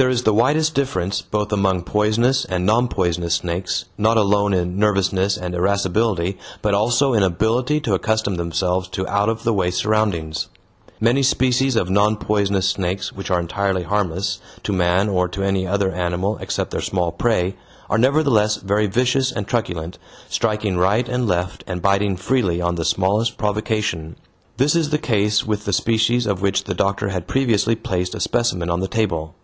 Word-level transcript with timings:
There 0.00 0.08
is 0.08 0.22
the 0.22 0.32
widest 0.32 0.76
difference, 0.76 1.22
both 1.22 1.52
among 1.52 1.82
poisonous 1.82 2.44
and 2.44 2.64
non 2.64 2.86
poisonous 2.86 3.34
snakes, 3.34 3.86
not 3.98 4.16
alone 4.16 4.54
in 4.54 4.78
nervousness 4.78 5.36
and 5.36 5.56
irascibility 5.56 6.38
but 6.62 6.72
also 6.72 7.14
in 7.14 7.24
ability 7.24 7.80
to 7.80 7.94
accustom 7.94 8.36
themselves 8.36 8.86
to 8.90 9.08
out 9.08 9.28
of 9.28 9.42
the 9.42 9.52
way 9.52 9.72
surroundings. 9.72 10.50
Many 11.00 11.24
species 11.24 11.74
of 11.74 11.90
non 11.90 12.14
poisonous 12.14 12.68
snakes 12.70 13.12
which 13.12 13.28
are 13.32 13.40
entirely 13.40 13.82
harmless, 13.82 14.38
to 14.62 14.72
man 14.72 15.08
or 15.08 15.26
to 15.26 15.42
any 15.42 15.66
other 15.66 15.90
animal 15.90 16.38
except 16.40 16.70
their 16.70 16.80
small 16.80 17.10
prey, 17.10 17.56
are 17.90 17.98
nevertheless 17.98 18.54
very 18.58 18.86
vicious 18.86 19.32
and 19.32 19.48
truculent, 19.48 19.98
striking 20.28 20.76
right 20.78 21.08
and 21.08 21.26
left 21.26 21.64
and 21.66 21.82
biting 21.82 22.16
freely 22.16 22.60
on 22.60 22.76
the 22.76 22.84
smallest 22.84 23.36
provocation 23.36 24.14
this 24.58 24.76
is 24.76 24.90
the 24.90 24.98
case 24.98 25.44
with 25.44 25.64
the 25.64 25.72
species 25.72 26.24
of 26.24 26.40
which 26.40 26.62
the 26.62 26.74
doctor 26.74 27.08
had 27.08 27.26
previously 27.26 27.74
placed 27.74 28.14
a 28.14 28.20
specimen 28.20 28.70
on 28.70 28.78
the 28.78 28.86
table. 28.86 29.34